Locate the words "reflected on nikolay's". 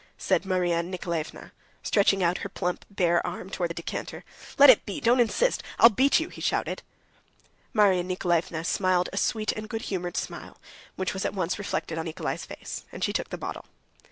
11.59-12.45